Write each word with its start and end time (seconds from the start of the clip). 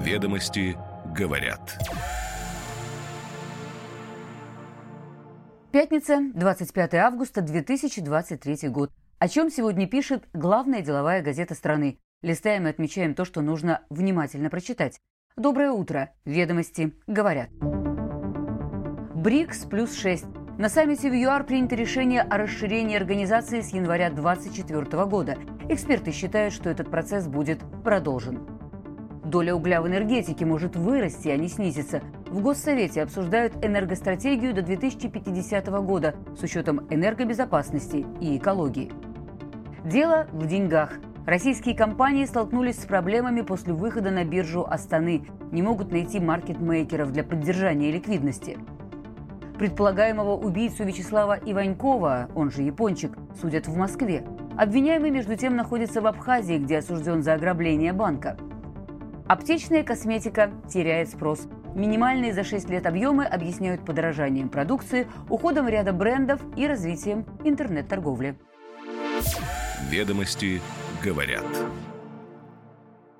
Ведомости 0.00 0.78
говорят. 1.14 1.78
Пятница, 5.72 6.20
25 6.34 6.94
августа 6.94 7.42
2023 7.42 8.70
год. 8.70 8.92
О 9.18 9.28
чем 9.28 9.50
сегодня 9.50 9.86
пишет 9.86 10.26
главная 10.32 10.80
деловая 10.80 11.20
газета 11.20 11.54
страны. 11.54 11.98
Листаем 12.22 12.66
и 12.66 12.70
отмечаем 12.70 13.14
то, 13.14 13.26
что 13.26 13.42
нужно 13.42 13.82
внимательно 13.90 14.48
прочитать. 14.48 14.98
Доброе 15.36 15.70
утро. 15.70 16.14
Ведомости 16.24 16.94
говорят. 17.06 17.50
БРИКС 19.14 19.66
плюс 19.66 19.94
6. 19.94 20.24
На 20.56 20.70
саммите 20.70 21.10
в 21.10 21.14
ЮАР 21.14 21.44
принято 21.44 21.76
решение 21.76 22.22
о 22.22 22.38
расширении 22.38 22.96
организации 22.96 23.60
с 23.60 23.74
января 23.74 24.08
2024 24.08 25.04
года. 25.04 25.36
Эксперты 25.68 26.10
считают, 26.10 26.54
что 26.54 26.70
этот 26.70 26.90
процесс 26.90 27.26
будет 27.26 27.60
продолжен. 27.84 28.49
Доля 29.30 29.54
угля 29.54 29.80
в 29.80 29.86
энергетике 29.86 30.44
может 30.44 30.74
вырасти, 30.74 31.28
а 31.28 31.36
не 31.36 31.48
снизиться. 31.48 32.02
В 32.26 32.42
Госсовете 32.42 33.02
обсуждают 33.02 33.64
энергостратегию 33.64 34.52
до 34.52 34.62
2050 34.62 35.68
года 35.84 36.16
с 36.36 36.42
учетом 36.42 36.88
энергобезопасности 36.90 38.04
и 38.20 38.36
экологии. 38.36 38.90
Дело 39.84 40.26
в 40.32 40.46
деньгах. 40.46 40.94
Российские 41.26 41.76
компании 41.76 42.24
столкнулись 42.24 42.80
с 42.80 42.86
проблемами 42.86 43.42
после 43.42 43.72
выхода 43.72 44.10
на 44.10 44.24
биржу 44.24 44.66
Астаны. 44.68 45.24
Не 45.52 45.62
могут 45.62 45.92
найти 45.92 46.18
маркетмейкеров 46.18 47.12
для 47.12 47.22
поддержания 47.22 47.92
ликвидности. 47.92 48.58
Предполагаемого 49.58 50.36
убийцу 50.36 50.82
Вячеслава 50.82 51.38
Иванькова, 51.44 52.30
он 52.34 52.50
же 52.50 52.62
Япончик, 52.62 53.16
судят 53.40 53.68
в 53.68 53.76
Москве. 53.76 54.24
Обвиняемый, 54.58 55.10
между 55.10 55.36
тем, 55.36 55.54
находится 55.54 56.00
в 56.00 56.06
Абхазии, 56.08 56.58
где 56.58 56.78
осужден 56.78 57.22
за 57.22 57.34
ограбление 57.34 57.92
банка. 57.92 58.36
Аптечная 59.30 59.84
косметика 59.84 60.50
теряет 60.68 61.08
спрос. 61.08 61.46
Минимальные 61.76 62.34
за 62.34 62.42
6 62.42 62.68
лет 62.68 62.84
объемы 62.84 63.24
объясняют 63.24 63.84
подорожанием 63.84 64.48
продукции, 64.48 65.06
уходом 65.28 65.68
ряда 65.68 65.92
брендов 65.92 66.40
и 66.56 66.66
развитием 66.66 67.24
интернет-торговли. 67.44 68.36
Ведомости 69.88 70.60
говорят. 71.04 71.44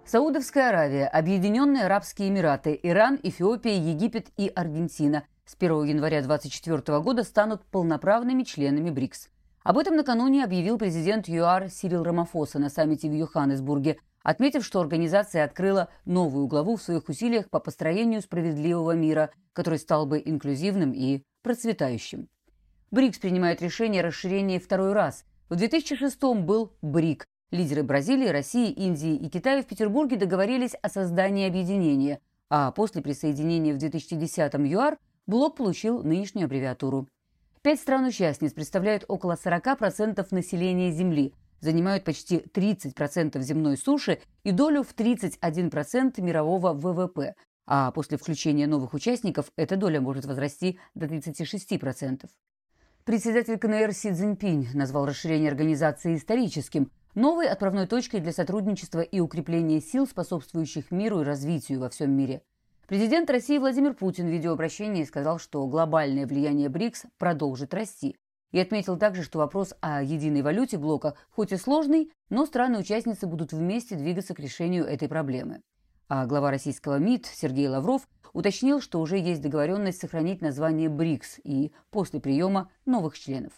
Саудовская 0.05 0.70
Аравия, 0.70 1.06
Объединенные 1.06 1.84
Арабские 1.84 2.30
Эмираты, 2.30 2.77
Иран, 2.83 3.20
Эфиопия, 3.22 3.74
Египет 3.74 4.30
и 4.36 4.48
Аргентина 4.48 5.22
с 5.45 5.55
1 5.55 5.84
января 5.84 6.22
2024 6.22 6.98
года 7.02 7.22
станут 7.22 7.64
полноправными 7.67 8.42
членами 8.42 8.91
БРИКС. 8.91 9.28
Об 9.62 9.78
этом 9.78 9.95
накануне 9.95 10.42
объявил 10.42 10.77
президент 10.77 11.28
ЮАР 11.28 11.69
Сирил 11.69 12.02
Рамафоса 12.02 12.58
на 12.58 12.69
саммите 12.69 13.08
в 13.08 13.12
Йоханнесбурге, 13.12 13.98
отметив, 14.22 14.64
что 14.64 14.80
организация 14.80 15.44
открыла 15.44 15.88
новую 16.04 16.46
главу 16.46 16.76
в 16.76 16.82
своих 16.82 17.08
усилиях 17.08 17.50
по 17.50 17.60
построению 17.60 18.22
справедливого 18.22 18.92
мира, 18.92 19.30
который 19.52 19.78
стал 19.78 20.06
бы 20.06 20.22
инклюзивным 20.24 20.92
и 20.92 21.22
процветающим. 21.42 22.28
БРИКС 22.90 23.18
принимает 23.18 23.62
решение 23.62 24.02
о 24.02 24.06
расширении 24.06 24.58
второй 24.58 24.92
раз. 24.92 25.24
В 25.48 25.56
2006 25.56 26.20
был 26.42 26.72
БРИК. 26.82 27.24
Лидеры 27.50 27.82
Бразилии, 27.82 28.28
России, 28.28 28.70
Индии 28.70 29.14
и 29.14 29.28
Китая 29.28 29.62
в 29.62 29.66
Петербурге 29.66 30.16
договорились 30.16 30.74
о 30.82 30.88
создании 30.88 31.48
объединения, 31.48 32.20
а 32.48 32.70
после 32.70 33.02
присоединения 33.02 33.74
в 33.74 33.78
2010 33.78 34.55
ЮАР– 34.55 34.98
блок 35.30 35.56
получил 35.56 36.02
нынешнюю 36.02 36.44
аббревиатуру. 36.44 37.08
Пять 37.62 37.80
стран-участниц 37.80 38.52
представляют 38.52 39.05
около 39.08 39.36
40% 39.42 40.27
населения 40.30 40.90
Земли, 40.90 41.34
занимают 41.61 42.05
почти 42.05 42.39
30% 42.39 43.41
земной 43.41 43.77
суши 43.77 44.20
и 44.42 44.50
долю 44.50 44.83
в 44.83 44.94
31% 44.94 46.20
мирового 46.20 46.72
ВВП, 46.72 47.34
а 47.67 47.91
после 47.92 48.19
включения 48.19 48.67
новых 48.67 48.94
участников 48.94 49.52
эта 49.56 49.77
доля 49.77 50.00
может 50.00 50.25
возрасти 50.25 50.78
до 50.94 51.06
36%. 51.06 52.28
Председатель 53.05 53.58
КНР 53.58 53.92
Си 53.92 54.12
Цзиньпинь 54.12 54.68
назвал 54.74 55.07
расширение 55.07 55.51
организации 55.51 56.17
историческим, 56.17 56.90
новой 57.14 57.48
отправной 57.48 57.86
точкой 57.86 58.20
для 58.20 58.33
сотрудничества 58.33 59.01
и 59.01 59.20
укрепления 59.20 59.80
сил, 59.80 60.07
способствующих 60.07 60.90
миру 60.90 61.20
и 61.20 61.24
развитию 61.24 61.80
во 61.80 61.89
всем 61.89 62.13
мире. 62.13 62.42
Президент 62.86 63.30
России 63.30 63.57
Владимир 63.58 63.95
Путин 63.95 64.27
в 64.27 64.33
видеообращении 64.33 65.05
сказал, 65.05 65.39
что 65.39 65.64
глобальное 65.67 66.27
влияние 66.27 66.68
БРИКС 66.68 67.05
продолжит 67.18 67.73
расти. 67.73 68.17
И 68.52 68.58
отметил 68.58 68.96
также, 68.96 69.22
что 69.22 69.38
вопрос 69.38 69.74
о 69.80 70.02
единой 70.02 70.42
валюте 70.42 70.77
блока 70.77 71.14
хоть 71.30 71.52
и 71.52 71.56
сложный, 71.56 72.11
но 72.28 72.46
страны-участницы 72.46 73.27
будут 73.27 73.52
вместе 73.52 73.96
двигаться 73.96 74.34
к 74.34 74.40
решению 74.40 74.84
этой 74.84 75.08
проблемы. 75.08 75.62
А 76.08 76.27
глава 76.27 76.50
российского 76.50 76.98
МИД 76.98 77.27
Сергей 77.27 77.68
Лавров 77.68 78.08
уточнил, 78.33 78.80
что 78.80 79.00
уже 79.00 79.18
есть 79.18 79.40
договоренность 79.42 80.00
сохранить 80.00 80.40
название 80.40 80.89
БРИКС 80.89 81.39
и 81.44 81.72
после 81.90 82.20
приема 82.20 82.70
новых 82.84 83.16
членов. 83.18 83.52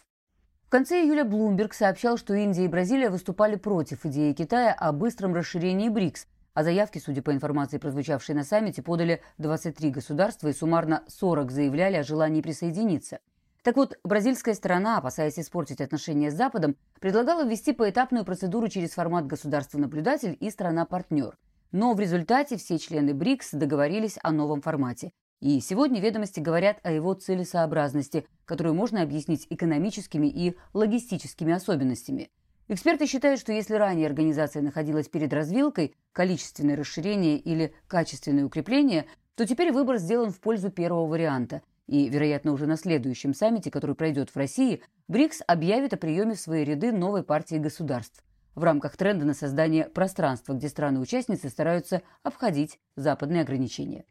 В 0.67 0.69
конце 0.69 1.03
июля 1.03 1.23
Блумберг 1.23 1.73
сообщал, 1.73 2.17
что 2.17 2.33
Индия 2.33 2.65
и 2.65 2.67
Бразилия 2.67 3.09
выступали 3.09 3.55
против 3.55 4.05
идеи 4.05 4.33
Китая 4.33 4.73
о 4.73 4.91
быстром 4.91 5.33
расширении 5.33 5.89
БРИКС, 5.89 6.27
а 6.53 6.63
заявки, 6.63 6.99
судя 6.99 7.23
по 7.23 7.31
информации, 7.31 7.79
прозвучавшей 7.79 8.35
на 8.35 8.43
саммите, 8.43 8.83
подали 8.83 9.21
23 9.39 9.89
государства 9.89 10.47
и 10.47 10.53
суммарно 10.53 11.03
40 11.07 11.51
заявляли 11.51 11.95
о 11.95 12.03
желании 12.03 12.41
присоединиться. 12.41 13.19
Так 13.63 13.77
вот, 13.77 13.97
бразильская 14.03 14.53
сторона, 14.53 14.97
опасаясь 14.97 15.39
испортить 15.39 15.81
отношения 15.81 16.29
с 16.29 16.35
Западом, 16.35 16.75
предлагала 16.99 17.45
ввести 17.45 17.71
поэтапную 17.71 18.25
процедуру 18.25 18.67
через 18.67 18.91
формат 18.91 19.25
государство-наблюдатель 19.25 20.37
и 20.39 20.49
страна-партнер. 20.49 21.37
Но 21.71 21.93
в 21.93 21.99
результате 21.99 22.57
все 22.57 22.77
члены 22.77 23.13
БРИКС 23.13 23.53
договорились 23.53 24.19
о 24.21 24.31
новом 24.31 24.61
формате. 24.61 25.11
И 25.39 25.59
сегодня 25.61 26.01
ведомости 26.01 26.39
говорят 26.39 26.77
о 26.83 26.91
его 26.91 27.13
целесообразности, 27.13 28.27
которую 28.45 28.75
можно 28.75 29.01
объяснить 29.01 29.47
экономическими 29.49 30.27
и 30.27 30.55
логистическими 30.73 31.53
особенностями– 31.53 32.29
Эксперты 32.69 33.07
считают, 33.07 33.41
что 33.41 33.51
если 33.51 33.75
ранее 33.75 34.07
организация 34.07 34.61
находилась 34.61 35.09
перед 35.09 35.33
развилкой, 35.33 35.95
количественное 36.13 36.77
расширение 36.77 37.37
или 37.37 37.73
качественное 37.87 38.45
укрепление, 38.45 39.05
то 39.35 39.45
теперь 39.45 39.73
выбор 39.73 39.97
сделан 39.97 40.31
в 40.31 40.39
пользу 40.39 40.71
первого 40.71 41.07
варианта. 41.07 41.61
И, 41.87 42.07
вероятно, 42.09 42.53
уже 42.53 42.65
на 42.65 42.77
следующем 42.77 43.33
саммите, 43.33 43.69
который 43.69 43.95
пройдет 43.95 44.29
в 44.29 44.37
России, 44.37 44.81
БРИКС 45.07 45.41
объявит 45.47 45.93
о 45.93 45.97
приеме 45.97 46.35
в 46.35 46.39
свои 46.39 46.63
ряды 46.63 46.91
новой 46.91 47.23
партии 47.23 47.55
государств 47.55 48.23
в 48.55 48.63
рамках 48.63 48.97
тренда 48.97 49.25
на 49.25 49.33
создание 49.33 49.85
пространства, 49.85 50.53
где 50.53 50.69
страны-участницы 50.69 51.49
стараются 51.49 52.01
обходить 52.21 52.79
западные 52.95 53.41
ограничения. 53.41 54.05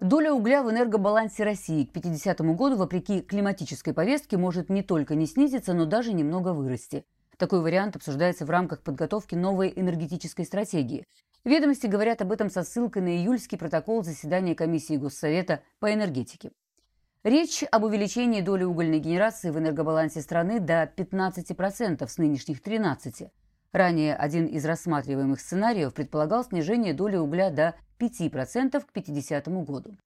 Доля 0.00 0.32
угля 0.32 0.62
в 0.62 0.70
энергобалансе 0.70 1.44
России 1.44 1.84
к 1.84 1.92
50 1.92 2.40
году, 2.40 2.76
вопреки 2.76 3.20
климатической 3.20 3.92
повестке, 3.92 4.38
может 4.38 4.70
не 4.70 4.82
только 4.82 5.14
не 5.14 5.26
снизиться, 5.26 5.74
но 5.74 5.84
даже 5.84 6.14
немного 6.14 6.54
вырасти. 6.54 7.04
Такой 7.40 7.62
вариант 7.62 7.96
обсуждается 7.96 8.44
в 8.44 8.50
рамках 8.50 8.82
подготовки 8.82 9.34
новой 9.34 9.72
энергетической 9.74 10.44
стратегии. 10.44 11.06
Ведомости 11.42 11.86
говорят 11.86 12.20
об 12.20 12.32
этом 12.32 12.50
со 12.50 12.62
ссылкой 12.62 13.00
на 13.00 13.16
июльский 13.16 13.56
протокол 13.56 14.04
заседания 14.04 14.54
комиссии 14.54 14.98
Госсовета 14.98 15.62
по 15.78 15.90
энергетике. 15.90 16.52
Речь 17.24 17.64
об 17.72 17.84
увеличении 17.84 18.42
доли 18.42 18.64
угольной 18.64 18.98
генерации 18.98 19.48
в 19.48 19.58
энергобалансе 19.58 20.20
страны 20.20 20.60
до 20.60 20.92
15% 20.94 22.06
с 22.06 22.18
нынешних 22.18 22.60
13%. 22.60 23.30
Ранее 23.72 24.16
один 24.16 24.44
из 24.44 24.66
рассматриваемых 24.66 25.40
сценариев 25.40 25.94
предполагал 25.94 26.44
снижение 26.44 26.92
доли 26.92 27.16
угля 27.16 27.48
до 27.48 27.74
5% 27.98 28.84
к 28.84 28.92
50 28.92 29.48
году. 29.64 29.96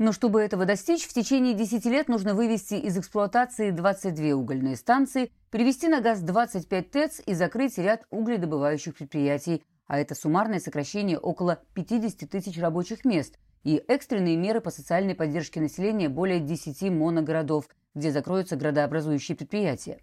Но 0.00 0.12
чтобы 0.12 0.40
этого 0.40 0.64
достичь, 0.64 1.06
в 1.06 1.12
течение 1.12 1.52
10 1.52 1.84
лет 1.84 2.08
нужно 2.08 2.32
вывести 2.32 2.72
из 2.72 2.96
эксплуатации 2.96 3.70
22 3.70 4.34
угольные 4.34 4.76
станции, 4.76 5.30
перевести 5.50 5.88
на 5.88 6.00
газ 6.00 6.22
25 6.22 6.90
ТЭЦ 6.90 7.20
и 7.26 7.34
закрыть 7.34 7.76
ряд 7.76 8.06
угледобывающих 8.08 8.94
предприятий, 8.94 9.62
а 9.86 9.98
это 9.98 10.14
суммарное 10.14 10.58
сокращение 10.58 11.18
около 11.18 11.60
50 11.74 12.30
тысяч 12.30 12.58
рабочих 12.58 13.04
мест 13.04 13.36
и 13.62 13.76
экстренные 13.88 14.38
меры 14.38 14.62
по 14.62 14.70
социальной 14.70 15.14
поддержке 15.14 15.60
населения 15.60 16.08
более 16.08 16.40
10 16.40 16.80
моногородов, 16.90 17.68
где 17.94 18.10
закроются 18.10 18.56
градообразующие 18.56 19.36
предприятия. 19.36 19.98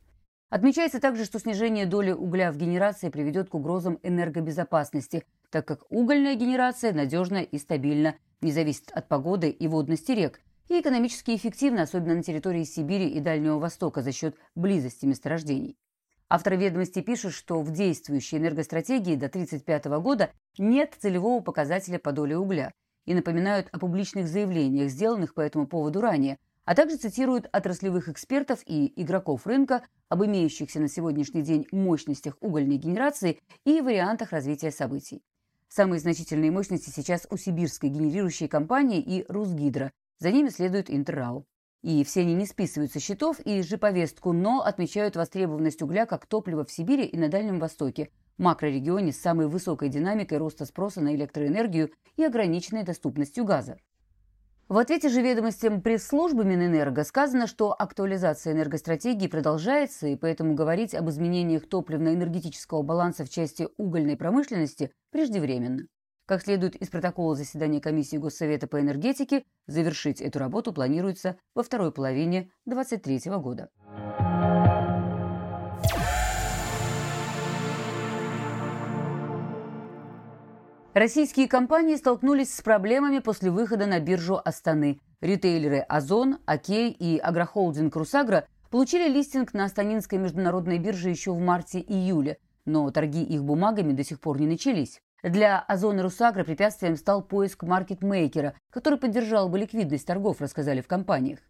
Отмечается 0.51 0.99
также, 0.99 1.25
что 1.25 1.39
снижение 1.39 1.87
доли 1.87 2.11
угля 2.11 2.51
в 2.51 2.57
генерации 2.57 3.09
приведет 3.09 3.49
к 3.49 3.55
угрозам 3.55 3.97
энергобезопасности, 4.03 5.23
так 5.49 5.67
как 5.67 5.85
угольная 5.89 6.35
генерация 6.35 6.93
надежна 6.93 7.37
и 7.37 7.57
стабильна, 7.57 8.13
не 8.41 8.51
зависит 8.51 8.91
от 8.91 9.07
погоды 9.07 9.49
и 9.49 9.67
водности 9.67 10.11
рек, 10.11 10.41
и 10.69 10.79
экономически 10.79 11.35
эффективна, 11.35 11.83
особенно 11.83 12.15
на 12.15 12.23
территории 12.23 12.63
Сибири 12.63 13.07
и 13.07 13.19
Дальнего 13.19 13.57
Востока 13.57 14.01
за 14.01 14.11
счет 14.11 14.35
близости 14.55 15.05
месторождений. 15.05 15.77
Авторы 16.29 16.57
ведомости 16.57 17.01
пишут, 17.01 17.33
что 17.33 17.61
в 17.61 17.71
действующей 17.71 18.37
энергостратегии 18.37 19.15
до 19.15 19.27
1935 19.27 19.85
года 20.01 20.31
нет 20.57 20.93
целевого 20.99 21.41
показателя 21.41 21.99
по 21.99 22.11
доле 22.11 22.37
угля 22.37 22.73
и 23.05 23.13
напоминают 23.13 23.69
о 23.71 23.79
публичных 23.79 24.27
заявлениях, 24.27 24.89
сделанных 24.89 25.33
по 25.33 25.39
этому 25.39 25.67
поводу 25.67 26.01
ранее, 26.01 26.37
а 26.65 26.75
также 26.75 26.97
цитирует 26.97 27.47
отраслевых 27.53 28.09
экспертов 28.09 28.59
и 28.65 28.91
игроков 29.01 29.47
рынка 29.47 29.83
об 30.09 30.25
имеющихся 30.25 30.81
на 30.81 30.89
сегодняшний 30.89 31.43
день 31.43 31.65
мощностях 31.71 32.35
угольной 32.41 32.75
генерации 32.75 33.39
и 33.63 33.79
вариантах 33.79 34.31
развития 34.31 34.71
событий. 34.71 35.23
Самые 35.69 35.99
значительные 35.99 36.51
мощности 36.51 36.89
сейчас 36.89 37.27
у 37.29 37.37
сибирской 37.37 37.89
генерирующей 37.89 38.47
компании 38.47 39.01
и 39.01 39.25
Русгидро, 39.27 39.91
за 40.19 40.31
ними 40.31 40.49
следует 40.49 40.89
Интеррау. 40.89 41.45
И 41.83 42.03
все 42.03 42.21
они 42.21 42.33
не 42.33 42.45
списывают 42.45 42.91
со 42.91 42.99
счетов 42.99 43.39
и 43.39 43.61
повестку, 43.77 44.33
но 44.33 44.61
отмечают 44.61 45.15
востребованность 45.15 45.81
угля 45.81 46.05
как 46.05 46.25
топлива 46.25 46.65
в 46.65 46.71
Сибири 46.71 47.05
и 47.05 47.17
на 47.17 47.29
Дальнем 47.29 47.59
Востоке, 47.59 48.09
макрорегионе 48.37 49.11
с 49.11 49.19
самой 49.21 49.47
высокой 49.47 49.89
динамикой 49.89 50.39
роста 50.39 50.65
спроса 50.65 51.01
на 51.01 51.15
электроэнергию 51.15 51.91
и 52.15 52.23
ограниченной 52.23 52.83
доступностью 52.83 53.45
газа. 53.45 53.77
В 54.69 54.77
ответе 54.79 55.07
же 55.07 55.21
ведомостям 55.21 55.81
пресс-службы 55.81 56.43
Минэнерго 56.43 57.05
сказано, 57.05 57.47
что 57.47 57.71
актуализация 57.71 58.51
энергостратегии 58.51 59.27
продолжается, 59.27 60.07
и 60.07 60.17
поэтому 60.17 60.55
говорить 60.55 60.93
об 60.93 61.09
изменениях 61.09 61.69
топливно-энергетического 61.69 62.81
баланса 62.81 63.23
в 63.23 63.29
части 63.29 63.69
угольной 63.77 64.17
промышленности 64.17 64.91
преждевременно. 65.09 65.87
Как 66.25 66.41
следует 66.41 66.75
из 66.75 66.89
протокола 66.89 67.35
заседания 67.35 67.79
комиссии 67.79 68.17
Госсовета 68.17 68.67
по 68.67 68.81
энергетике, 68.81 69.45
завершить 69.67 70.19
эту 70.19 70.39
работу 70.39 70.73
планируется 70.73 71.37
во 71.55 71.63
второй 71.63 71.93
половине 71.93 72.51
2023 72.65 73.31
года. 73.37 73.69
Российские 80.97 81.47
компании 81.47 81.95
столкнулись 81.95 82.51
с 82.55 82.59
проблемами 82.63 83.19
после 83.19 83.51
выхода 83.51 83.85
на 83.85 83.99
биржу 83.99 84.41
Астаны. 84.43 84.99
Ритейлеры 85.21 85.81
Озон, 85.81 86.39
Окей 86.47 86.89
и 86.89 87.19
агрохолдинг 87.19 87.95
Русагра 87.95 88.47
получили 88.71 89.07
листинг 89.07 89.53
на 89.53 89.65
Астанинской 89.65 90.17
международной 90.17 90.79
бирже 90.79 91.11
еще 91.11 91.33
в 91.33 91.39
марте-июле, 91.39 92.39
но 92.65 92.89
торги 92.89 93.21
их 93.21 93.43
бумагами 93.43 93.93
до 93.93 94.03
сих 94.03 94.19
пор 94.19 94.39
не 94.39 94.47
начались. 94.47 94.99
Для 95.21 95.59
Озона 95.59 96.01
Русагра 96.01 96.43
препятствием 96.43 96.95
стал 96.95 97.21
поиск 97.21 97.61
маркетмейкера, 97.61 98.55
который 98.71 98.97
поддержал 98.97 99.49
бы 99.49 99.59
ликвидность 99.59 100.07
торгов, 100.07 100.41
рассказали 100.41 100.81
в 100.81 100.87
компаниях. 100.87 101.41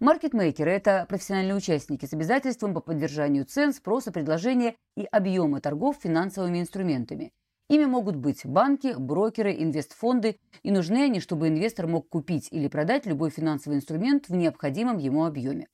Маркетмейкеры– 0.00 0.70
это 0.72 1.06
профессиональные 1.08 1.54
участники 1.54 2.06
с 2.06 2.12
обязательством 2.12 2.74
по 2.74 2.80
поддержанию 2.80 3.44
цен, 3.44 3.72
спроса, 3.72 4.10
предложения 4.10 4.74
и 4.96 5.04
объема 5.04 5.60
торгов 5.60 5.98
финансовыми 6.02 6.58
инструментами. 6.58 7.30
Ими 7.70 7.84
могут 7.84 8.16
быть 8.16 8.44
банки, 8.44 8.96
брокеры, 8.98 9.54
инвестфонды, 9.54 10.40
и 10.64 10.72
нужны 10.72 11.04
они, 11.04 11.20
чтобы 11.20 11.46
инвестор 11.46 11.86
мог 11.86 12.08
купить 12.08 12.48
или 12.50 12.66
продать 12.66 13.06
любой 13.06 13.30
финансовый 13.30 13.76
инструмент 13.76 14.28
в 14.28 14.34
необходимом 14.34 14.98
ему 14.98 15.24
объеме. 15.24 15.68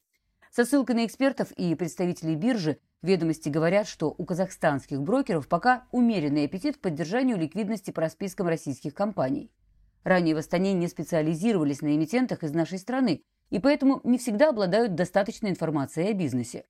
Со 0.51 0.67
ссылкой 0.67 0.95
на 0.97 1.07
экспертов 1.07 1.53
и 1.53 1.75
представителей 1.75 2.35
биржи 2.35 2.79
ведомости 3.01 3.49
говорят, 3.49 3.89
что 3.89 4.15
у 4.19 4.27
казахстанских 4.27 5.01
брокеров 5.01 5.49
пока 5.49 5.87
умеренный 5.91 6.45
аппетит 6.45 6.77
к 6.77 6.81
поддержанию 6.81 7.39
ликвидности 7.39 7.93
по 7.93 8.03
распискам 8.03 8.47
российских 8.47 8.93
компаний. 8.93 9.51
Ранее 10.05 10.35
в 10.35 10.39
Астане 10.39 10.75
не 10.75 10.89
специализировались 10.89 11.81
на 11.81 11.97
эмитентах 11.97 12.43
из 12.45 12.53
нашей 12.53 12.79
страны, 12.79 13.23
и 13.49 13.59
поэтому 13.59 14.03
не 14.05 14.19
всегда 14.19 14.51
обладают 14.51 14.97
достаточной 14.97 15.49
информацией 15.49 16.11
о 16.11 16.13
бизнесе. 16.13 16.67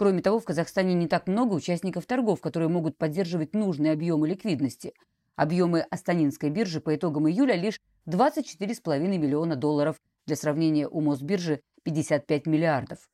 Кроме 0.00 0.22
того, 0.22 0.40
в 0.40 0.46
Казахстане 0.46 0.94
не 0.94 1.08
так 1.08 1.28
много 1.28 1.52
участников 1.52 2.06
торгов, 2.06 2.40
которые 2.40 2.70
могут 2.70 2.96
поддерживать 2.96 3.52
нужные 3.52 3.92
объемы 3.92 4.28
ликвидности. 4.28 4.94
Объемы 5.36 5.80
Астанинской 5.90 6.48
биржи 6.48 6.80
по 6.80 6.96
итогам 6.96 7.28
июля 7.28 7.54
лишь 7.54 7.82
24,5 8.06 8.98
миллиона 8.98 9.56
долларов. 9.56 10.00
Для 10.24 10.36
сравнения, 10.36 10.88
у 10.88 11.02
Мосбиржи 11.02 11.60
55 11.82 12.46
миллиардов. 12.46 13.10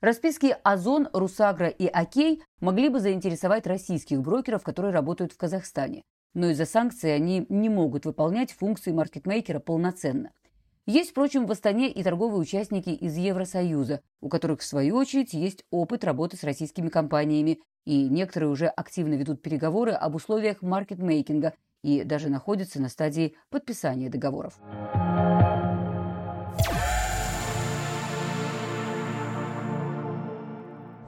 Расписки 0.00 0.56
Озон, 0.62 1.10
Русагра 1.12 1.68
и 1.68 1.86
Окей 1.86 2.42
могли 2.60 2.88
бы 2.88 3.00
заинтересовать 3.00 3.66
российских 3.66 4.22
брокеров, 4.22 4.62
которые 4.62 4.94
работают 4.94 5.32
в 5.32 5.36
Казахстане. 5.36 6.02
Но 6.32 6.48
из-за 6.48 6.64
санкций 6.64 7.14
они 7.14 7.44
не 7.50 7.68
могут 7.68 8.06
выполнять 8.06 8.52
функции 8.52 8.92
маркетмейкера 8.92 9.58
полноценно. 9.58 10.32
Есть, 10.86 11.10
впрочем, 11.10 11.46
в 11.46 11.52
Астане 11.52 11.90
и 11.92 12.02
торговые 12.02 12.40
участники 12.40 12.90
из 12.90 13.16
Евросоюза, 13.16 14.00
у 14.20 14.28
которых, 14.28 14.60
в 14.60 14.64
свою 14.64 14.96
очередь, 14.96 15.32
есть 15.32 15.64
опыт 15.70 16.02
работы 16.02 16.36
с 16.36 16.42
российскими 16.42 16.88
компаниями, 16.88 17.60
и 17.84 18.08
некоторые 18.08 18.50
уже 18.50 18.66
активно 18.66 19.14
ведут 19.14 19.42
переговоры 19.42 19.92
об 19.92 20.16
условиях 20.16 20.60
маркетмейкинга 20.60 21.54
и 21.84 22.02
даже 22.02 22.28
находятся 22.30 22.80
на 22.80 22.88
стадии 22.88 23.34
подписания 23.48 24.08
договоров. 24.08 24.58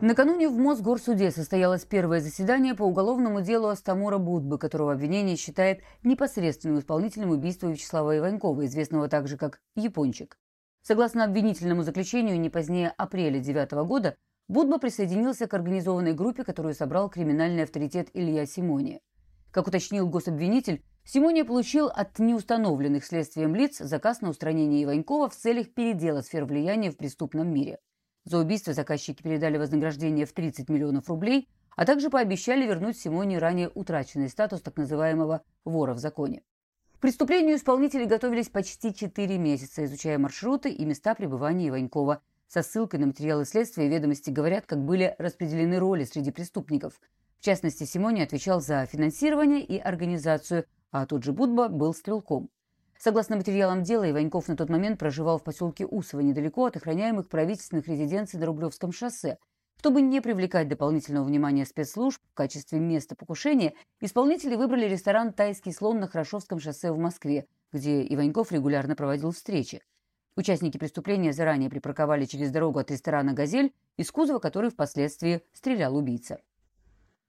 Накануне 0.04 0.50
в 0.50 0.58
Мосгорсуде 0.58 1.30
состоялось 1.30 1.86
первое 1.86 2.20
заседание 2.20 2.74
по 2.74 2.82
уголовному 2.82 3.40
делу 3.40 3.68
Астамура 3.68 4.18
Будбы, 4.18 4.58
которого 4.58 4.92
обвинение 4.92 5.34
считает 5.34 5.80
непосредственным 6.02 6.78
исполнителем 6.78 7.30
убийства 7.30 7.68
Вячеслава 7.68 8.18
Иванькова, 8.18 8.66
известного 8.66 9.08
также 9.08 9.38
как 9.38 9.62
«Япончик». 9.76 10.36
Согласно 10.82 11.24
обвинительному 11.24 11.84
заключению, 11.84 12.38
не 12.38 12.50
позднее 12.50 12.90
апреля 12.98 13.40
2009 13.40 13.72
года 13.88 14.14
Будба 14.46 14.78
присоединился 14.78 15.46
к 15.46 15.54
организованной 15.54 16.12
группе, 16.12 16.44
которую 16.44 16.74
собрал 16.74 17.08
криминальный 17.08 17.62
авторитет 17.62 18.10
Илья 18.12 18.44
Симония. 18.44 19.00
Как 19.52 19.68
уточнил 19.68 20.06
гособвинитель, 20.06 20.84
Симония 21.06 21.46
получил 21.46 21.86
от 21.86 22.18
неустановленных 22.18 23.06
следствием 23.06 23.54
лиц 23.54 23.78
заказ 23.78 24.20
на 24.20 24.28
устранение 24.28 24.84
Иванькова 24.84 25.30
в 25.30 25.34
целях 25.34 25.72
передела 25.72 26.20
сфер 26.20 26.44
влияния 26.44 26.90
в 26.90 26.98
преступном 26.98 27.48
мире– 27.48 27.78
за 28.24 28.38
убийство 28.38 28.72
заказчики 28.72 29.22
передали 29.22 29.58
вознаграждение 29.58 30.26
в 30.26 30.32
30 30.32 30.68
миллионов 30.68 31.08
рублей, 31.08 31.48
а 31.76 31.84
также 31.84 32.10
пообещали 32.10 32.66
вернуть 32.66 32.98
Симоне 32.98 33.38
ранее 33.38 33.70
утраченный 33.74 34.28
статус 34.28 34.60
так 34.62 34.76
называемого 34.76 35.42
«вора 35.64 35.94
в 35.94 35.98
законе». 35.98 36.42
К 36.92 36.98
преступлению 37.00 37.56
исполнители 37.56 38.06
готовились 38.06 38.48
почти 38.48 38.94
4 38.94 39.36
месяца, 39.38 39.84
изучая 39.84 40.18
маршруты 40.18 40.70
и 40.70 40.84
места 40.84 41.14
пребывания 41.14 41.68
Иванькова. 41.68 42.22
Со 42.48 42.62
ссылкой 42.62 43.00
на 43.00 43.06
материалы 43.06 43.44
следствия 43.44 43.88
ведомости 43.88 44.30
говорят, 44.30 44.64
как 44.64 44.82
были 44.82 45.14
распределены 45.18 45.78
роли 45.78 46.04
среди 46.04 46.30
преступников. 46.30 47.00
В 47.40 47.44
частности, 47.44 47.84
Симоне 47.84 48.22
отвечал 48.22 48.62
за 48.62 48.86
финансирование 48.86 49.62
и 49.62 49.76
организацию, 49.78 50.64
а 50.92 51.04
тот 51.04 51.24
же 51.24 51.32
Будба 51.32 51.68
был 51.68 51.92
стрелком. 51.92 52.48
Согласно 52.98 53.36
материалам 53.36 53.82
дела, 53.82 54.10
Иваньков 54.10 54.48
на 54.48 54.56
тот 54.56 54.70
момент 54.70 54.98
проживал 54.98 55.38
в 55.38 55.44
поселке 55.44 55.86
Усово, 55.86 56.20
недалеко 56.20 56.66
от 56.66 56.76
охраняемых 56.76 57.28
правительственных 57.28 57.88
резиденций 57.88 58.38
на 58.38 58.46
Рублевском 58.46 58.92
шоссе. 58.92 59.38
Чтобы 59.78 60.00
не 60.00 60.22
привлекать 60.22 60.68
дополнительного 60.68 61.24
внимания 61.24 61.66
спецслужб 61.66 62.22
в 62.30 62.34
качестве 62.34 62.78
места 62.78 63.14
покушения, 63.14 63.74
исполнители 64.00 64.56
выбрали 64.56 64.86
ресторан 64.86 65.32
«Тайский 65.32 65.72
слон» 65.72 66.00
на 66.00 66.08
Хорошевском 66.08 66.58
шоссе 66.58 66.90
в 66.90 66.98
Москве, 66.98 67.46
где 67.72 68.02
Иваньков 68.02 68.50
регулярно 68.52 68.96
проводил 68.96 69.32
встречи. 69.32 69.82
Участники 70.36 70.78
преступления 70.78 71.32
заранее 71.32 71.68
припарковали 71.68 72.24
через 72.24 72.50
дорогу 72.50 72.78
от 72.78 72.90
ресторана 72.90 73.34
«Газель», 73.34 73.74
из 73.96 74.10
кузова 74.10 74.38
который 74.38 74.70
впоследствии 74.70 75.42
стрелял 75.52 75.94
убийца. 75.96 76.40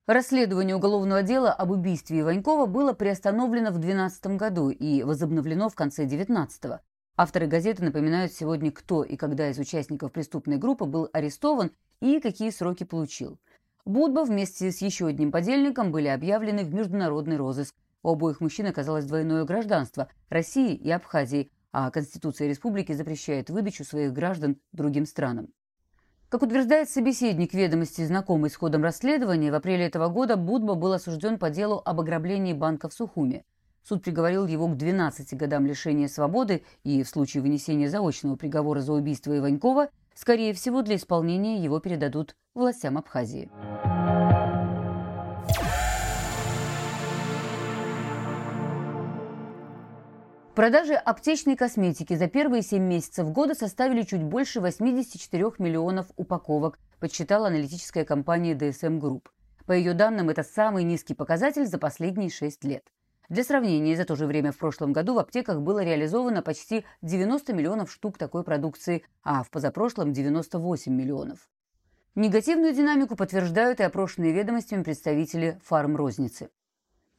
Расследование 0.08 0.76
уголовного 0.76 1.24
дела 1.24 1.52
об 1.52 1.72
убийстве 1.72 2.20
Иванькова 2.20 2.68
было 2.68 2.94
приостановлено 2.94 3.72
в 3.72 3.80
2012 3.80 4.28
году 4.38 4.70
и 4.70 5.02
возобновлено 5.02 5.68
в 5.68 5.74
конце 5.74 6.04
2019 6.04 6.80
Авторы 7.18 7.48
газеты 7.48 7.84
напоминают 7.84 8.32
сегодня, 8.32 8.72
кто 8.72 9.04
и 9.04 9.16
когда 9.16 9.50
из 9.50 9.58
участников 9.58 10.12
преступной 10.12 10.58
группы 10.58 10.86
был 10.86 11.10
арестован 11.12 11.72
и 12.02 12.20
какие 12.20 12.52
сроки 12.52 12.84
получил. 12.84 13.40
Будба 13.84 14.26
вместе 14.26 14.72
с 14.72 14.80
еще 14.84 15.08
одним 15.08 15.32
подельником 15.32 15.92
были 15.92 16.08
объявлены 16.08 16.64
в 16.64 16.72
международный 16.72 17.38
розыск. 17.38 17.74
У 18.04 18.10
обоих 18.10 18.42
мужчин 18.42 18.68
оказалось 18.68 19.06
двойное 19.06 19.44
гражданство– 19.44 20.10
России 20.30 20.76
и 20.76 20.92
Абхазии, 20.92 21.50
а 21.72 21.90
Конституция 21.90 22.48
республики 22.48 22.92
запрещает 22.92 23.50
выдачу 23.50 23.84
своих 23.84 24.14
граждан 24.14 24.58
другим 24.72 25.08
странам. 25.08 25.48
Как 26.30 26.42
утверждает 26.42 26.90
собеседник 26.90 27.54
ведомости, 27.54 28.04
знакомый 28.04 28.50
с 28.50 28.56
ходом 28.56 28.84
расследования, 28.84 29.52
в 29.52 29.56
апреле 29.56 29.86
этого 29.86 30.08
года 30.08 30.38
Будба 30.38 30.74
был 30.74 30.94
осужден 30.94 31.38
по 31.38 31.52
делу 31.52 31.82
об 31.86 32.00
ограблении 32.00 32.54
банка 32.54 32.90
в 32.90 32.94
Сухуме. 32.94 33.44
Суд 33.88 34.04
приговорил 34.04 34.48
его 34.48 34.68
к 34.68 34.76
12 34.76 35.38
годам 35.38 35.68
лишения 35.68 36.08
свободы 36.08 36.64
и, 36.84 37.04
в 37.04 37.10
случае 37.10 37.44
вынесения 37.44 37.90
заочного 37.90 38.36
приговора 38.36 38.82
за 38.82 38.94
убийство 38.94 39.38
Иванькова, 39.38 39.90
скорее 40.16 40.54
всего, 40.54 40.82
для 40.82 40.96
исполнения 40.96 41.64
его 41.64 41.80
передадут 41.80 42.36
властям 42.56 42.98
Абхазии. 42.98 43.52
Продажи 50.56 50.94
аптечной 50.94 51.58
косметики 51.58 52.16
за 52.16 52.28
первые 52.28 52.62
7 52.62 52.82
месяцев 52.82 53.30
года 53.30 53.56
составили 53.56 54.04
чуть 54.04 54.24
больше 54.24 54.62
84 54.62 55.52
миллионов 55.58 56.06
упаковок, 56.16 56.80
подсчитала 57.02 57.48
аналитическая 57.48 58.06
компания 58.06 58.54
DSM 58.54 59.02
Group. 59.02 59.24
По 59.66 59.74
ее 59.74 59.94
данным, 59.94 60.30
это 60.30 60.44
самый 60.44 60.86
низкий 60.86 61.14
показатель 61.14 61.66
за 61.66 61.78
последние 61.78 62.30
6 62.30 62.64
лет. 62.64 62.86
Для 63.28 63.44
сравнения, 63.44 63.98
за 63.98 64.06
то 64.06 64.16
же 64.16 64.26
время 64.28 64.54
в 64.54 64.58
прошлом 64.58 64.94
году 64.94 65.16
в 65.16 65.20
аптеках 65.20 65.60
было 65.60 65.84
реализовано 65.84 66.42
почти 66.42 66.86
90 67.02 67.52
миллионов 67.52 67.92
штук 67.92 68.18
такой 68.18 68.46
продукции, 68.46 69.04
а 69.24 69.44
в 69.44 69.50
позапрошлом 69.50 70.14
98 70.14 70.90
миллионов. 70.90 71.50
Негативную 72.16 72.74
динамику 72.74 73.18
подтверждают 73.18 73.82
и 73.82 73.84
опрошенные 73.84 74.32
ведомостями 74.32 74.84
представители 74.84 75.60
фармрозницы. 75.66 76.50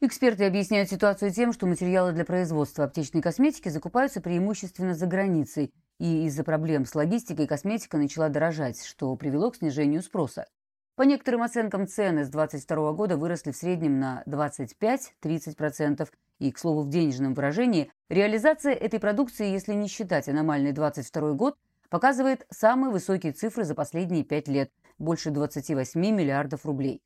Эксперты 0.06 0.44
объясняют 0.44 0.88
ситуацию 0.88 1.32
тем, 1.32 1.52
что 1.52 1.66
материалы 1.66 2.12
для 2.12 2.24
производства 2.24 2.84
аптечной 2.84 3.20
косметики 3.20 3.68
закупаются 3.70 4.20
преимущественно 4.20 4.94
за 4.94 5.06
границей, 5.06 5.74
и 5.98 6.26
из-за 6.26 6.44
проблем 6.44 6.86
с 6.86 6.94
логистикой 6.94 7.48
косметика 7.48 7.98
начала 7.98 8.28
дорожать, 8.28 8.84
что 8.84 9.16
привело 9.16 9.50
к 9.50 9.56
снижению 9.56 10.04
спроса. 10.04 10.46
По 10.94 11.02
некоторым 11.02 11.42
оценкам, 11.42 11.88
цены 11.88 12.24
с 12.24 12.28
2022 12.28 12.92
года 12.92 13.16
выросли 13.16 13.50
в 13.50 13.56
среднем 13.56 13.98
на 13.98 14.22
25-30%, 14.28 16.08
и, 16.38 16.52
к 16.52 16.58
слову, 16.60 16.82
в 16.82 16.88
денежном 16.88 17.34
выражении, 17.34 17.90
реализация 18.08 18.74
этой 18.74 19.00
продукции, 19.00 19.50
если 19.50 19.72
не 19.72 19.88
считать 19.88 20.28
аномальный 20.28 20.70
2022 20.70 21.32
год, 21.32 21.58
показывает 21.90 22.46
самые 22.48 22.92
высокие 22.92 23.32
цифры 23.32 23.64
за 23.64 23.74
последние 23.74 24.22
пять 24.22 24.46
лет– 24.46 24.70
больше 24.98 25.30
28 25.30 26.00
миллиардов 26.00 26.64
рублей. 26.64 27.02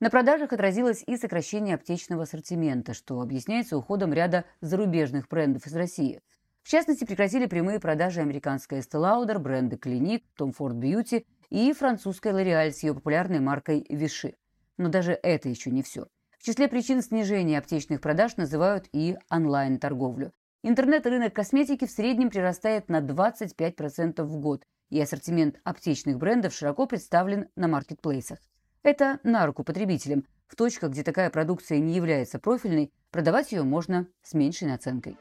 На 0.00 0.08
продажах 0.08 0.54
отразилось 0.54 1.04
и 1.06 1.18
сокращение 1.18 1.74
аптечного 1.74 2.22
ассортимента, 2.22 2.94
что 2.94 3.20
объясняется 3.20 3.76
уходом 3.76 4.14
ряда 4.14 4.46
зарубежных 4.62 5.28
брендов 5.28 5.66
из 5.66 5.76
России. 5.76 6.22
В 6.62 6.70
частности, 6.70 7.04
прекратили 7.04 7.44
прямые 7.44 7.80
продажи 7.80 8.22
американской 8.22 8.78
Estee 8.78 8.98
Lauder, 8.98 9.38
бренды 9.38 9.76
Clinique, 9.76 10.22
Tom 10.38 10.54
Ford 10.58 10.80
Beauty 10.80 11.26
и 11.50 11.74
французская 11.74 12.32
L'Oréal 12.32 12.70
с 12.70 12.82
ее 12.82 12.94
популярной 12.94 13.40
маркой 13.40 13.84
Vichy. 13.90 14.36
Но 14.78 14.88
даже 14.88 15.12
это 15.22 15.50
еще 15.50 15.70
не 15.70 15.82
все. 15.82 16.06
В 16.38 16.44
числе 16.44 16.68
причин 16.68 17.02
снижения 17.02 17.58
аптечных 17.58 18.00
продаж 18.00 18.38
называют 18.38 18.86
и 18.92 19.18
онлайн-торговлю. 19.28 20.32
Интернет-рынок 20.62 21.34
косметики 21.34 21.84
в 21.86 21.90
среднем 21.90 22.30
прирастает 22.30 22.88
на 22.88 23.00
25% 23.00 24.22
в 24.22 24.38
год, 24.38 24.62
и 24.88 24.98
ассортимент 24.98 25.60
аптечных 25.62 26.16
брендов 26.16 26.54
широко 26.54 26.86
представлен 26.86 27.48
на 27.54 27.68
маркетплейсах. 27.68 28.38
Это 28.82 29.20
на 29.24 29.44
руку 29.44 29.62
потребителям. 29.62 30.24
В 30.48 30.56
точках, 30.56 30.90
где 30.90 31.02
такая 31.02 31.28
продукция 31.30 31.78
не 31.78 31.94
является 31.94 32.38
профильной, 32.38 32.90
продавать 33.10 33.52
ее 33.52 33.62
можно 33.62 34.06
с 34.22 34.32
меньшей 34.32 34.68
наценкой. 34.68 35.18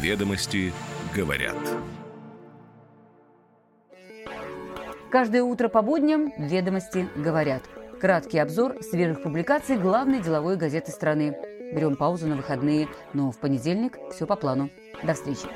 Ведомости 0.00 0.72
говорят. 1.14 1.56
Каждое 5.10 5.42
утро 5.42 5.68
по 5.68 5.82
будням 5.82 6.32
«Ведомости 6.38 7.08
говорят». 7.16 7.62
Краткий 8.00 8.38
обзор 8.38 8.82
свежих 8.82 9.22
публикаций 9.22 9.76
главной 9.76 10.22
деловой 10.22 10.56
газеты 10.56 10.90
страны. 10.90 11.36
Берем 11.74 11.96
паузу 11.96 12.28
на 12.28 12.36
выходные, 12.36 12.88
но 13.12 13.30
в 13.30 13.38
понедельник 13.38 13.98
все 14.10 14.26
по 14.26 14.36
плану. 14.36 14.70
До 15.02 15.14
встречи. 15.14 15.46